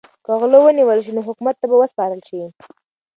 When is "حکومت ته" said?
1.27-1.65